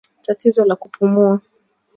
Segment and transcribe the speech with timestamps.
[0.23, 1.39] Tatizo la kupumua